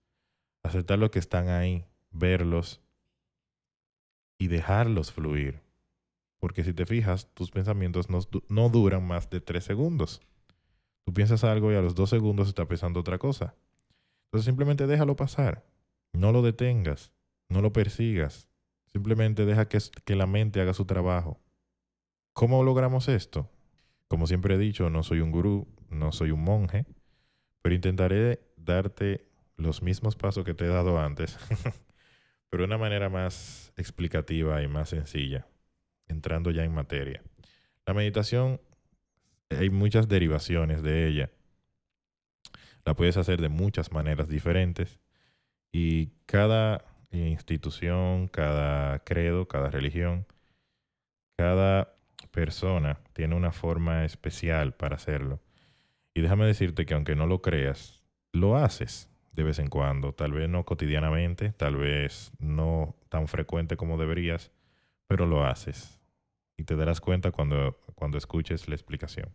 Aceptar 0.64 1.00
lo 1.00 1.12
que 1.12 1.20
están 1.20 1.50
ahí, 1.50 1.86
verlos 2.12 2.82
y 4.38 4.48
dejarlos 4.48 5.12
fluir. 5.12 5.62
Porque 6.40 6.64
si 6.64 6.74
te 6.74 6.86
fijas, 6.86 7.34
tus 7.34 7.52
pensamientos 7.52 8.10
no, 8.10 8.20
no 8.50 8.70
duran 8.70 9.08
más 9.08 9.30
de 9.30 9.40
tres 9.40 9.64
segundos. 9.64 10.22
Tú 11.06 11.14
piensas 11.14 11.44
algo 11.44 11.72
y 11.72 11.76
a 11.76 11.82
los 11.82 11.96
dos 11.96 12.10
segundos 12.10 12.50
está 12.50 12.66
pensando 12.66 13.00
otra 13.00 13.18
cosa. 13.18 13.56
Entonces 14.26 14.46
simplemente 14.46 14.88
déjalo 14.88 15.16
pasar. 15.16 15.66
No 16.12 16.32
lo 16.32 16.42
detengas. 16.42 17.14
No 17.54 17.62
lo 17.62 17.72
persigas. 17.72 18.50
Simplemente 18.88 19.46
deja 19.46 19.68
que, 19.68 19.78
que 20.06 20.16
la 20.16 20.26
mente 20.26 20.60
haga 20.60 20.74
su 20.74 20.86
trabajo. 20.86 21.40
¿Cómo 22.34 22.64
logramos 22.64 23.08
esto? 23.08 23.52
Como 24.08 24.26
siempre 24.26 24.56
he 24.56 24.58
dicho, 24.58 24.90
no 24.90 25.04
soy 25.04 25.20
un 25.20 25.30
gurú, 25.30 25.68
no 25.92 26.12
soy 26.12 26.32
un 26.32 26.44
monje, 26.44 26.88
pero 27.62 27.76
intentaré 27.76 28.42
darte 28.58 29.28
los 29.56 29.84
mismos 29.84 30.16
pasos 30.16 30.44
que 30.44 30.56
te 30.56 30.66
he 30.66 30.68
dado 30.68 31.00
antes, 31.00 31.38
pero 32.50 32.64
de 32.64 32.66
una 32.66 32.80
manera 32.80 33.08
más 33.10 33.72
explicativa 33.78 34.64
y 34.64 34.68
más 34.68 34.90
sencilla, 34.90 35.46
entrando 36.08 36.50
ya 36.50 36.64
en 36.64 36.74
materia. 36.74 37.22
La 37.86 37.94
meditación, 37.94 38.62
hay 39.52 39.70
muchas 39.70 40.08
derivaciones 40.08 40.82
de 40.82 41.08
ella. 41.08 41.30
La 42.84 42.96
puedes 42.96 43.16
hacer 43.18 43.42
de 43.42 43.50
muchas 43.50 43.92
maneras 43.92 44.28
diferentes 44.28 45.00
y 45.72 46.08
cada 46.26 46.93
institución, 47.14 48.28
cada 48.28 49.00
credo, 49.00 49.48
cada 49.48 49.70
religión, 49.70 50.26
cada 51.38 51.96
persona 52.32 53.00
tiene 53.14 53.36
una 53.36 53.52
forma 53.52 54.06
especial 54.06 54.74
para 54.74 54.96
hacerlo. 54.96 55.40
Y 56.14 56.22
déjame 56.22 56.46
decirte 56.46 56.86
que 56.86 56.94
aunque 56.94 57.16
no 57.16 57.28
lo 57.28 57.42
creas, 57.42 58.04
lo 58.32 58.58
haces 58.58 59.10
de 59.32 59.44
vez 59.44 59.60
en 59.60 59.68
cuando, 59.68 60.14
tal 60.14 60.32
vez 60.32 60.48
no 60.50 60.64
cotidianamente, 60.64 61.52
tal 61.54 61.76
vez 61.76 62.32
no 62.40 62.96
tan 63.10 63.28
frecuente 63.28 63.78
como 63.78 63.98
deberías, 63.98 64.52
pero 65.08 65.26
lo 65.26 65.46
haces. 65.46 66.00
Y 66.58 66.64
te 66.64 66.76
darás 66.76 67.02
cuenta 67.02 67.32
cuando, 67.32 67.80
cuando 67.96 68.18
escuches 68.18 68.68
la 68.68 68.76
explicación. 68.76 69.34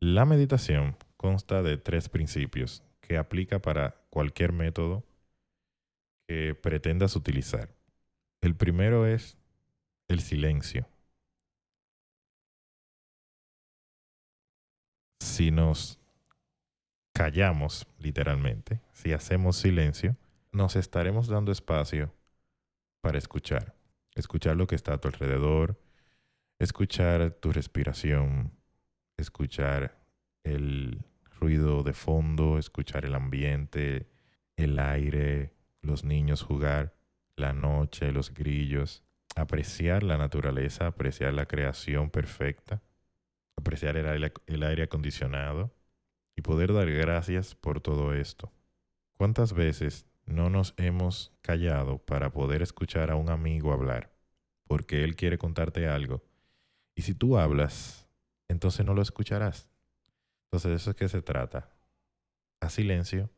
La 0.00 0.24
meditación 0.24 0.96
consta 1.16 1.62
de 1.62 1.76
tres 1.76 2.08
principios 2.08 2.82
que 3.00 3.18
aplica 3.18 3.58
para 3.58 3.96
cualquier 4.10 4.52
método 4.52 5.04
que 6.28 6.54
pretendas 6.54 7.16
utilizar. 7.16 7.74
El 8.42 8.54
primero 8.54 9.06
es 9.06 9.38
el 10.08 10.20
silencio. 10.20 10.86
Si 15.18 15.50
nos 15.50 15.98
callamos, 17.14 17.86
literalmente, 17.98 18.80
si 18.92 19.12
hacemos 19.12 19.56
silencio, 19.56 20.16
nos 20.52 20.76
estaremos 20.76 21.28
dando 21.28 21.50
espacio 21.50 22.12
para 23.00 23.18
escuchar. 23.18 23.74
Escuchar 24.14 24.56
lo 24.56 24.66
que 24.66 24.74
está 24.74 24.94
a 24.94 25.00
tu 25.00 25.08
alrededor, 25.08 25.80
escuchar 26.58 27.30
tu 27.30 27.52
respiración, 27.52 28.52
escuchar 29.16 29.98
el 30.44 31.00
ruido 31.40 31.82
de 31.82 31.92
fondo, 31.94 32.58
escuchar 32.58 33.04
el 33.04 33.14
ambiente, 33.14 34.08
el 34.56 34.78
aire, 34.78 35.54
los 35.82 36.04
niños 36.04 36.42
jugar, 36.42 36.94
la 37.36 37.52
noche, 37.52 38.12
los 38.12 38.34
grillos, 38.34 39.04
apreciar 39.36 40.02
la 40.02 40.16
naturaleza, 40.16 40.86
apreciar 40.86 41.34
la 41.34 41.46
creación 41.46 42.10
perfecta, 42.10 42.82
apreciar 43.56 43.96
el 43.96 44.06
aire, 44.06 44.32
el 44.46 44.62
aire 44.62 44.84
acondicionado 44.84 45.74
y 46.36 46.42
poder 46.42 46.72
dar 46.72 46.90
gracias 46.90 47.54
por 47.54 47.80
todo 47.80 48.12
esto. 48.12 48.52
¿Cuántas 49.16 49.52
veces 49.52 50.06
no 50.26 50.50
nos 50.50 50.74
hemos 50.76 51.32
callado 51.40 51.98
para 51.98 52.30
poder 52.32 52.62
escuchar 52.62 53.10
a 53.10 53.16
un 53.16 53.30
amigo 53.30 53.72
hablar? 53.72 54.12
Porque 54.66 55.02
él 55.02 55.16
quiere 55.16 55.38
contarte 55.38 55.88
algo. 55.88 56.22
Y 56.94 57.02
si 57.02 57.14
tú 57.14 57.38
hablas, 57.38 58.08
entonces 58.48 58.84
no 58.84 58.94
lo 58.94 59.02
escucharás. 59.02 59.68
Entonces 60.44 60.80
eso 60.80 60.90
es 60.90 60.96
que 60.96 61.08
se 61.08 61.22
trata. 61.22 61.70
A 62.60 62.70
silencio 62.70 63.30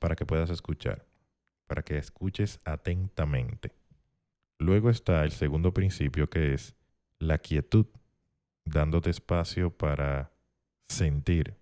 para 0.00 0.16
que 0.16 0.26
puedas 0.26 0.50
escuchar 0.50 1.07
para 1.68 1.82
que 1.82 1.98
escuches 1.98 2.58
atentamente. 2.64 3.72
Luego 4.58 4.90
está 4.90 5.22
el 5.22 5.30
segundo 5.30 5.72
principio 5.72 6.28
que 6.28 6.52
es 6.52 6.74
la 7.20 7.38
quietud, 7.38 7.86
dándote 8.64 9.10
espacio 9.10 9.70
para 9.70 10.32
sentir. 10.88 11.54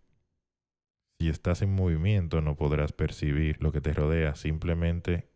Si 1.18 1.28
estás 1.28 1.60
en 1.60 1.74
movimiento 1.74 2.40
no 2.40 2.56
podrás 2.56 2.92
percibir 2.92 3.62
lo 3.62 3.72
que 3.72 3.82
te 3.82 3.92
rodea, 3.92 4.34
simplemente 4.34 5.28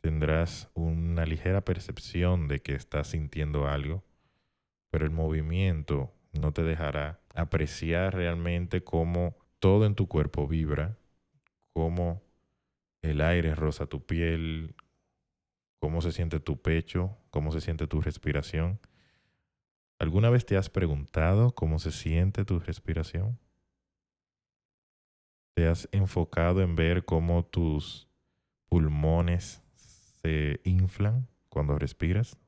tendrás 0.00 0.70
una 0.74 1.24
ligera 1.24 1.64
percepción 1.64 2.48
de 2.48 2.60
que 2.60 2.74
estás 2.74 3.08
sintiendo 3.08 3.68
algo, 3.68 4.02
pero 4.90 5.04
el 5.04 5.10
movimiento 5.10 6.12
no 6.32 6.52
te 6.52 6.62
dejará 6.62 7.20
apreciar 7.34 8.14
realmente 8.14 8.82
cómo 8.82 9.36
todo 9.58 9.86
en 9.86 9.94
tu 9.94 10.08
cuerpo 10.08 10.48
vibra, 10.48 10.96
cómo 11.72 12.22
el 13.02 13.20
aire 13.20 13.54
roza 13.54 13.86
tu 13.86 14.04
piel, 14.04 14.74
cómo 15.80 16.00
se 16.00 16.12
siente 16.12 16.40
tu 16.40 16.62
pecho, 16.62 17.18
cómo 17.30 17.50
se 17.52 17.60
siente 17.60 17.86
tu 17.86 18.00
respiración. 18.00 18.78
¿Alguna 19.98 20.30
vez 20.30 20.46
te 20.46 20.56
has 20.56 20.70
preguntado 20.70 21.52
cómo 21.54 21.78
se 21.78 21.90
siente 21.90 22.44
tu 22.44 22.60
respiración? 22.60 23.38
¿Te 25.54 25.66
has 25.66 25.88
enfocado 25.92 26.62
en 26.62 26.76
ver 26.76 27.04
cómo 27.04 27.44
tus 27.44 28.08
pulmones 28.68 29.62
se 29.74 30.60
inflan 30.64 31.28
cuando 31.48 31.78
respiras? 31.78 32.38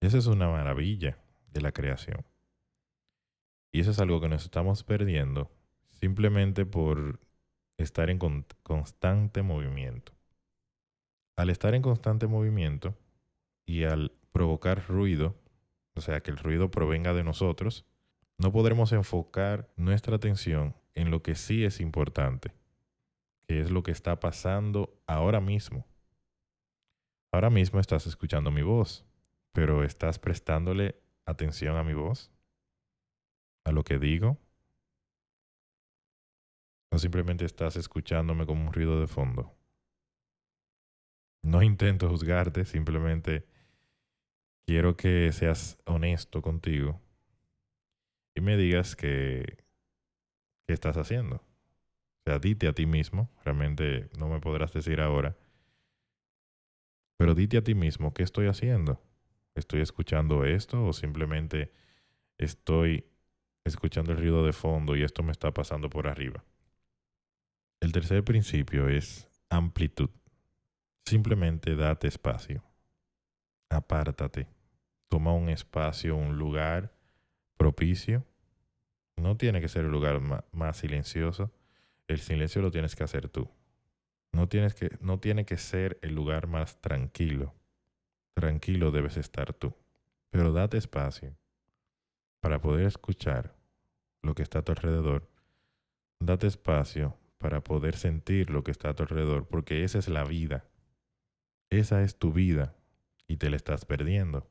Esa 0.00 0.18
es 0.18 0.26
una 0.26 0.48
maravilla 0.48 1.18
de 1.52 1.62
la 1.62 1.72
creación. 1.72 2.24
Y 3.72 3.80
eso 3.80 3.90
es 3.90 3.98
algo 3.98 4.20
que 4.20 4.28
nos 4.28 4.44
estamos 4.44 4.84
perdiendo 4.84 5.50
simplemente 5.90 6.64
por 6.64 7.18
estar 7.78 8.10
en 8.10 8.18
constante 8.62 9.42
movimiento. 9.42 10.12
Al 11.36 11.50
estar 11.50 11.74
en 11.74 11.82
constante 11.82 12.26
movimiento 12.26 12.94
y 13.66 13.84
al 13.84 14.12
provocar 14.32 14.86
ruido, 14.88 15.34
o 15.94 16.00
sea, 16.00 16.20
que 16.20 16.30
el 16.30 16.38
ruido 16.38 16.70
provenga 16.70 17.12
de 17.12 17.24
nosotros, 17.24 17.84
no 18.38 18.52
podremos 18.52 18.92
enfocar 18.92 19.68
nuestra 19.76 20.16
atención 20.16 20.74
en 20.94 21.10
lo 21.10 21.22
que 21.22 21.34
sí 21.34 21.64
es 21.64 21.80
importante, 21.80 22.52
que 23.46 23.60
es 23.60 23.70
lo 23.70 23.82
que 23.82 23.92
está 23.92 24.20
pasando 24.20 24.98
ahora 25.06 25.40
mismo. 25.40 25.86
Ahora 27.32 27.50
mismo 27.50 27.80
estás 27.80 28.06
escuchando 28.06 28.50
mi 28.50 28.62
voz, 28.62 29.04
pero 29.52 29.84
¿estás 29.84 30.18
prestándole 30.18 30.96
atención 31.26 31.76
a 31.76 31.84
mi 31.84 31.92
voz? 31.92 32.30
¿A 33.64 33.72
lo 33.72 33.84
que 33.84 33.98
digo? 33.98 34.38
¿O 36.90 36.98
simplemente 36.98 37.44
estás 37.44 37.76
escuchándome 37.76 38.46
como 38.46 38.66
un 38.66 38.72
ruido 38.72 39.00
de 39.00 39.06
fondo? 39.06 39.54
No 41.42 41.62
intento 41.62 42.08
juzgarte, 42.08 42.64
simplemente 42.64 43.46
quiero 44.66 44.96
que 44.96 45.30
seas 45.32 45.78
honesto 45.84 46.42
contigo 46.42 47.00
y 48.34 48.40
me 48.40 48.56
digas 48.56 48.96
que, 48.96 49.64
qué 50.66 50.74
estás 50.74 50.96
haciendo. 50.96 51.36
O 51.36 52.22
sea, 52.24 52.38
dite 52.38 52.66
a 52.66 52.72
ti 52.72 52.86
mismo, 52.86 53.30
realmente 53.44 54.10
no 54.18 54.28
me 54.28 54.40
podrás 54.40 54.72
decir 54.72 55.00
ahora, 55.00 55.36
pero 57.16 57.34
dite 57.34 57.56
a 57.56 57.64
ti 57.64 57.74
mismo 57.74 58.12
qué 58.12 58.22
estoy 58.22 58.46
haciendo. 58.46 59.00
¿Estoy 59.54 59.80
escuchando 59.80 60.44
esto 60.44 60.84
o 60.84 60.92
simplemente 60.92 61.72
estoy 62.36 63.06
escuchando 63.64 64.12
el 64.12 64.18
ruido 64.18 64.44
de 64.44 64.52
fondo 64.52 64.96
y 64.96 65.02
esto 65.02 65.22
me 65.22 65.32
está 65.32 65.54
pasando 65.54 65.88
por 65.88 66.08
arriba? 66.08 66.44
El 67.86 67.92
tercer 67.92 68.24
principio 68.24 68.88
es 68.88 69.28
amplitud. 69.48 70.10
Simplemente 71.04 71.76
date 71.76 72.08
espacio. 72.08 72.64
Apártate. 73.70 74.48
Toma 75.08 75.32
un 75.32 75.48
espacio, 75.50 76.16
un 76.16 76.36
lugar 76.36 76.92
propicio. 77.56 78.26
No 79.14 79.36
tiene 79.36 79.60
que 79.60 79.68
ser 79.68 79.84
el 79.84 79.92
lugar 79.92 80.20
más, 80.50 80.76
silencioso. 80.76 81.52
El 82.08 82.18
silencio 82.18 82.60
lo 82.60 82.72
tienes 82.72 82.96
que 82.96 83.04
hacer 83.04 83.28
tú. 83.28 83.48
No, 84.32 84.48
tienes 84.48 84.74
que, 84.74 84.90
no 85.00 85.20
tiene 85.20 85.44
que 85.44 85.56
ser 85.56 86.00
el 86.02 86.12
lugar 86.12 86.48
más 86.48 86.80
tranquilo. 86.80 87.54
Tranquilo 88.34 88.90
debes 88.90 89.16
estar 89.16 89.52
tú. 89.52 89.76
Pero 90.30 90.52
date 90.52 90.76
espacio 90.76 91.36
para 92.40 92.60
poder 92.60 92.86
escuchar 92.86 93.54
lo 94.22 94.34
que 94.34 94.42
está 94.42 94.58
a 94.58 94.62
tu 94.62 94.72
alrededor. 94.72 95.30
Date 96.18 96.48
espacio 96.48 97.16
para 97.46 97.62
poder 97.62 97.94
sentir 97.94 98.50
lo 98.50 98.64
que 98.64 98.72
está 98.72 98.88
a 98.88 98.94
tu 98.94 99.04
alrededor, 99.04 99.46
porque 99.46 99.84
esa 99.84 100.00
es 100.00 100.08
la 100.08 100.24
vida. 100.24 100.64
Esa 101.70 102.02
es 102.02 102.18
tu 102.18 102.32
vida 102.32 102.74
y 103.28 103.36
te 103.36 103.50
la 103.50 103.54
estás 103.54 103.84
perdiendo. 103.84 104.50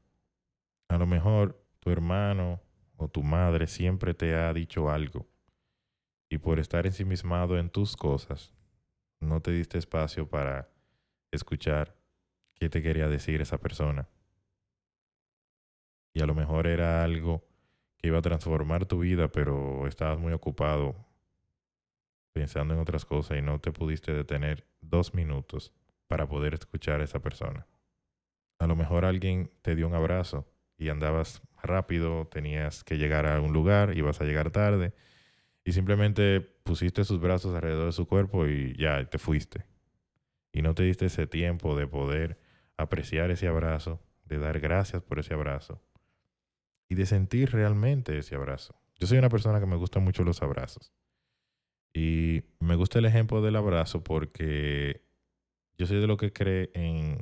A 0.87 0.97
lo 0.97 1.05
mejor 1.05 1.61
tu 1.81 1.91
hermano 1.91 2.61
o 2.95 3.09
tu 3.09 3.21
madre 3.21 3.67
siempre 3.67 4.13
te 4.13 4.33
ha 4.33 4.53
dicho 4.53 4.89
algo 4.89 5.27
y 6.29 6.37
por 6.37 6.57
estar 6.57 6.85
ensimismado 6.85 7.59
en 7.59 7.69
tus 7.69 7.97
cosas, 7.97 8.53
no 9.19 9.41
te 9.41 9.51
diste 9.51 9.77
espacio 9.77 10.29
para 10.29 10.69
escuchar 11.31 11.97
qué 12.53 12.69
te 12.69 12.81
quería 12.81 13.09
decir 13.09 13.41
esa 13.41 13.57
persona. 13.57 14.07
Y 16.13 16.21
a 16.21 16.25
lo 16.25 16.33
mejor 16.33 16.65
era 16.65 17.03
algo 17.03 17.45
que 17.97 18.07
iba 18.07 18.19
a 18.19 18.21
transformar 18.21 18.85
tu 18.85 18.99
vida, 18.99 19.27
pero 19.27 19.85
estabas 19.85 20.17
muy 20.17 20.31
ocupado 20.31 21.05
pensando 22.35 22.73
en 22.73 22.81
otras 22.81 23.05
cosas 23.05 23.37
y 23.37 23.41
no 23.41 23.61
te 23.61 23.71
pudiste 23.71 24.11
detener 24.11 24.67
dos 24.81 25.13
minutos 25.13 25.71
para 26.07 26.27
poder 26.27 26.53
escuchar 26.53 26.99
a 26.99 27.05
esa 27.05 27.21
persona. 27.21 27.65
A 28.59 28.67
lo 28.67 28.75
mejor 28.75 29.05
alguien 29.05 29.51
te 29.61 29.73
dio 29.73 29.87
un 29.87 29.93
abrazo 29.93 30.45
y 30.77 30.89
andabas 30.89 31.41
rápido, 31.63 32.27
tenías 32.27 32.83
que 32.83 32.97
llegar 32.97 33.25
a 33.25 33.39
un 33.39 33.53
lugar, 33.53 33.97
ibas 33.97 34.19
a 34.19 34.25
llegar 34.25 34.51
tarde 34.51 34.93
y 35.63 35.71
simplemente 35.71 36.41
pusiste 36.41 37.05
sus 37.05 37.21
brazos 37.21 37.55
alrededor 37.55 37.85
de 37.85 37.93
su 37.93 38.05
cuerpo 38.05 38.45
y 38.47 38.75
ya 38.77 39.05
te 39.05 39.17
fuiste. 39.17 39.63
Y 40.51 40.61
no 40.61 40.75
te 40.75 40.83
diste 40.83 41.05
ese 41.05 41.27
tiempo 41.27 41.77
de 41.77 41.87
poder 41.87 42.37
apreciar 42.75 43.31
ese 43.31 43.47
abrazo, 43.47 44.01
de 44.25 44.39
dar 44.39 44.59
gracias 44.59 45.01
por 45.01 45.19
ese 45.19 45.33
abrazo 45.33 45.81
y 46.89 46.95
de 46.95 47.05
sentir 47.05 47.51
realmente 47.51 48.17
ese 48.17 48.35
abrazo. 48.35 48.75
Yo 48.99 49.07
soy 49.07 49.19
una 49.19 49.29
persona 49.29 49.61
que 49.61 49.67
me 49.67 49.77
gustan 49.77 50.03
mucho 50.03 50.25
los 50.25 50.41
abrazos. 50.41 50.91
Y 51.95 52.43
me 52.59 52.75
gusta 52.75 52.99
el 52.99 53.05
ejemplo 53.05 53.41
del 53.41 53.55
abrazo 53.55 54.03
porque 54.03 55.01
yo 55.77 55.87
soy 55.87 56.01
de 56.01 56.07
lo 56.07 56.17
que 56.17 56.33
cree 56.33 56.69
en, 56.73 57.19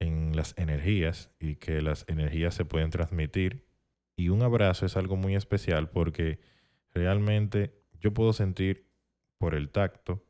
en 0.00 0.36
las 0.36 0.52
energías 0.58 1.30
y 1.40 1.56
que 1.56 1.80
las 1.80 2.04
energías 2.08 2.54
se 2.54 2.66
pueden 2.66 2.90
transmitir. 2.90 3.66
Y 4.16 4.28
un 4.28 4.42
abrazo 4.42 4.84
es 4.84 4.98
algo 4.98 5.16
muy 5.16 5.34
especial 5.34 5.88
porque 5.88 6.40
realmente 6.92 7.72
yo 8.00 8.12
puedo 8.12 8.34
sentir 8.34 8.86
por 9.38 9.54
el 9.54 9.70
tacto 9.70 10.22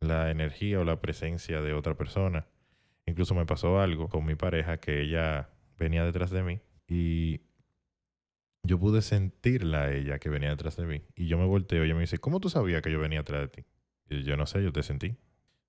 la 0.00 0.30
energía 0.30 0.80
o 0.80 0.84
la 0.84 1.02
presencia 1.02 1.60
de 1.60 1.74
otra 1.74 1.98
persona. 1.98 2.46
Incluso 3.04 3.34
me 3.34 3.44
pasó 3.44 3.78
algo 3.78 4.08
con 4.08 4.24
mi 4.24 4.36
pareja 4.36 4.78
que 4.78 5.02
ella 5.02 5.50
venía 5.76 6.02
detrás 6.02 6.30
de 6.30 6.42
mí 6.42 6.60
y 6.88 7.42
yo 8.64 8.78
pude 8.78 9.02
sentirla 9.02 9.92
ella 9.92 10.18
que 10.18 10.30
venía 10.30 10.48
detrás 10.48 10.76
de 10.76 10.86
mí. 10.86 11.02
Y 11.14 11.26
yo 11.26 11.38
me 11.38 11.44
volteo 11.44 11.82
y 11.82 11.86
ella 11.86 11.94
me 11.94 12.00
dice, 12.00 12.18
¿cómo 12.18 12.40
tú 12.40 12.48
sabías 12.48 12.82
que 12.82 12.90
yo 12.90 12.98
venía 12.98 13.20
detrás 13.20 13.42
de 13.42 13.48
ti? 13.48 13.64
Y 14.08 14.24
yo 14.24 14.36
no 14.36 14.46
sé, 14.46 14.62
yo 14.62 14.72
te 14.72 14.82
sentí. 14.82 15.16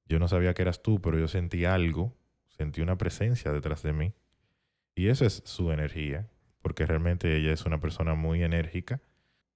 Yo 0.07 0.17
no 0.17 0.29
sabía 0.29 0.53
que 0.53 0.61
eras 0.61 0.81
tú, 0.81 1.01
pero 1.01 1.19
yo 1.19 1.27
sentí 1.27 1.65
algo, 1.65 2.15
sentí 2.47 2.81
una 2.81 2.97
presencia 2.97 3.51
detrás 3.51 3.83
de 3.83 3.91
mí. 3.91 4.13
Y 4.95 5.09
eso 5.09 5.25
es 5.25 5.43
su 5.45 5.71
energía, 5.73 6.29
porque 6.61 6.85
realmente 6.85 7.35
ella 7.35 7.51
es 7.51 7.65
una 7.65 7.81
persona 7.81 8.15
muy 8.15 8.43
enérgica, 8.43 9.01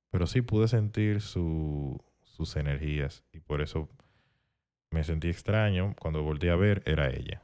pero 0.10 0.28
sí 0.28 0.42
pude 0.42 0.68
sentir 0.68 1.22
su, 1.22 2.04
sus 2.24 2.58
energías 2.58 3.24
y 3.32 3.40
por 3.40 3.62
eso 3.62 3.88
me 4.92 5.06
sentí 5.06 5.30
extraño. 5.30 5.96
Cuando 5.98 6.24
volteé 6.24 6.50
a 6.52 6.58
ver, 6.58 6.84
era 6.86 7.10
ella. 7.10 7.42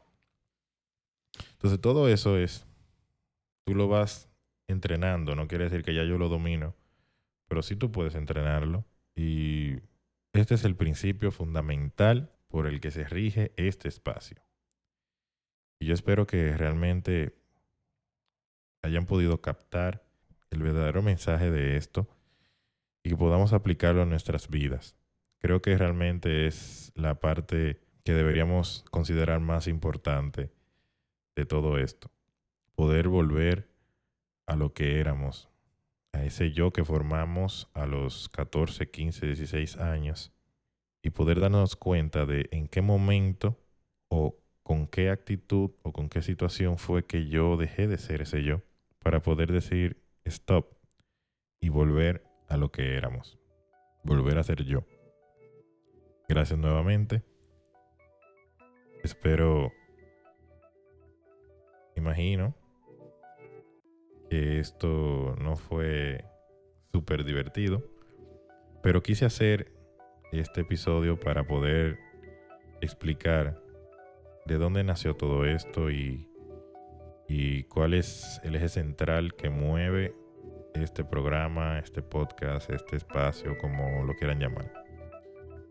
Entonces 1.54 1.80
todo 1.80 2.10
eso 2.10 2.38
es, 2.38 2.68
tú 3.64 3.76
lo 3.76 3.88
vas 3.88 4.30
entrenando, 4.68 5.36
no 5.36 5.48
quiere 5.48 5.66
decir 5.66 5.84
que 5.84 5.94
ya 5.94 6.04
yo 6.04 6.18
lo 6.18 6.30
domino, 6.30 6.76
pero 7.48 7.62
sí 7.62 7.76
tú 7.76 7.92
puedes 7.92 8.16
entrenarlo. 8.16 8.86
Y 9.16 9.76
este 10.34 10.56
es 10.56 10.66
el 10.66 10.76
principio 10.76 11.32
fundamental 11.32 12.32
por 12.48 12.68
el 12.68 12.80
que 12.82 12.92
se 12.92 13.06
rige 13.06 13.52
este 13.58 13.88
espacio. 13.88 14.38
Y 15.80 15.88
yo 15.88 15.94
espero 15.94 16.26
que 16.26 16.56
realmente 16.58 17.36
hayan 18.82 19.06
podido 19.06 19.42
captar 19.42 20.04
el 20.52 20.62
verdadero 20.62 21.02
mensaje 21.02 21.52
de 21.52 21.78
esto 21.78 22.08
y 23.04 23.10
que 23.10 23.18
podamos 23.18 23.54
aplicarlo 23.54 24.02
a 24.02 24.06
nuestras 24.06 24.50
vidas. 24.50 24.96
Creo 25.40 25.62
que 25.62 25.78
realmente 25.78 26.48
es 26.48 26.92
la 26.96 27.20
parte 27.20 27.82
que 28.04 28.14
deberíamos 28.14 28.86
considerar 28.92 29.40
más 29.40 29.68
importante 29.68 30.52
de 31.36 31.46
todo 31.46 31.78
esto. 31.78 32.12
Poder 32.76 33.08
volver 33.08 33.68
a 34.48 34.56
lo 34.56 34.74
que 34.74 35.00
éramos, 35.00 35.50
a 36.14 36.24
ese 36.24 36.52
yo 36.52 36.72
que 36.72 36.86
formamos 36.86 37.70
a 37.74 37.86
los 37.86 38.30
14, 38.30 38.90
15, 38.90 39.26
16 39.26 39.78
años 39.78 40.32
y 41.02 41.10
poder 41.12 41.40
darnos 41.40 41.76
cuenta 41.76 42.26
de 42.26 42.48
en 42.52 42.68
qué 42.68 42.82
momento 42.82 43.60
o 44.08 44.38
con 44.64 44.88
qué 44.88 45.10
actitud 45.10 45.72
o 45.84 45.94
con 45.94 46.10
qué 46.10 46.22
situación 46.22 46.78
fue 46.78 47.06
que 47.06 47.28
yo 47.28 47.58
dejé 47.58 47.88
de 47.88 47.98
ser 47.98 48.22
ese 48.22 48.44
yo 48.44 48.62
para 49.00 49.22
poder 49.22 49.52
decir 49.52 50.02
stop 50.24 50.74
y 51.60 51.70
volver 51.70 52.24
a 52.48 52.58
lo 52.58 52.72
que 52.72 52.96
éramos, 52.96 53.38
volver 54.04 54.38
a 54.38 54.44
ser 54.44 54.64
yo. 54.64 54.84
Gracias 56.28 56.58
nuevamente. 56.58 57.24
Espero, 59.04 59.72
imagino, 61.96 62.56
esto 64.36 65.36
no 65.40 65.56
fue 65.56 66.26
súper 66.92 67.24
divertido, 67.24 67.84
pero 68.82 69.04
quise 69.04 69.26
hacer 69.26 69.72
este 70.32 70.62
episodio 70.62 71.20
para 71.20 71.46
poder 71.46 72.00
explicar 72.82 73.62
de 74.46 74.58
dónde 74.58 74.84
nació 74.84 75.16
todo 75.16 75.46
esto 75.46 75.90
y, 75.90 76.30
y 77.28 77.64
cuál 77.64 77.94
es 77.94 78.40
el 78.44 78.56
eje 78.56 78.70
central 78.70 79.36
que 79.36 79.50
mueve 79.50 80.14
este 80.74 81.04
programa, 81.04 81.80
este 81.80 82.02
podcast, 82.02 82.70
este 82.70 82.98
espacio, 82.98 83.58
como 83.58 84.04
lo 84.04 84.14
quieran 84.16 84.40
llamar. 84.40 84.72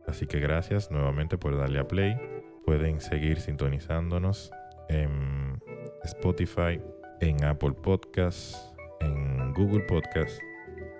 Así 0.06 0.26
que 0.26 0.40
gracias 0.40 0.90
nuevamente 0.90 1.38
por 1.38 1.56
darle 1.56 1.78
a 1.78 1.88
play. 1.88 2.16
Pueden 2.66 3.00
seguir 3.00 3.40
sintonizándonos 3.40 4.50
en 4.88 5.62
Spotify, 6.04 6.80
en 7.20 7.44
Apple 7.44 7.74
Podcasts, 7.82 8.74
en 9.00 9.52
Google 9.54 9.84
Podcasts 9.84 10.40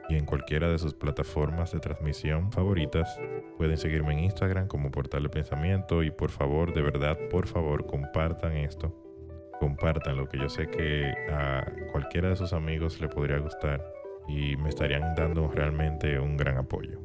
y 0.09 0.17
en 0.17 0.27
cualquiera 0.27 0.69
de 0.69 0.79
sus 0.79 0.95
plataformas 0.95 1.73
de 1.73 1.81
transmisión 1.81 2.53
favoritas. 2.53 3.19
Pueden 3.57 3.77
seguirme 3.77 4.13
en 4.13 4.21
Instagram 4.21 4.69
como 4.69 4.91
Portal 4.91 5.23
de 5.23 5.29
Pensamiento 5.29 6.03
y 6.03 6.11
por 6.11 6.31
favor, 6.31 6.75
de 6.75 6.83
verdad, 6.83 7.19
por 7.31 7.47
favor, 7.47 7.87
compartan 7.87 8.57
esto. 8.57 8.95
Compartan 9.61 10.17
lo 10.17 10.29
que 10.29 10.39
yo 10.39 10.49
sé 10.49 10.69
que 10.69 11.13
a 11.31 11.65
cualquiera 11.93 12.29
de 12.29 12.37
sus 12.37 12.53
amigos 12.53 13.01
le 13.01 13.09
podría 13.09 13.39
gustar 13.39 13.85
y 14.29 14.57
me 14.57 14.69
estarían 14.69 15.15
dando 15.15 15.49
realmente 15.49 16.19
un 16.19 16.37
gran 16.37 16.59
apoyo. 16.59 17.01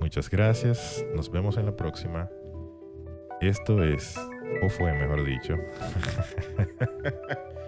Muchas 0.00 0.28
gracias, 0.28 1.04
nos 1.14 1.30
vemos 1.30 1.56
en 1.56 1.66
la 1.66 1.74
próxima. 1.74 2.28
Esto 3.40 3.82
es, 3.82 4.16
o 4.62 4.68
fue 4.68 4.92
mejor 4.92 5.24
dicho, 5.24 5.56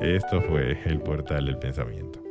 esto 0.00 0.40
fue 0.42 0.78
el 0.84 1.00
portal 1.00 1.46
del 1.46 1.58
pensamiento. 1.58 2.29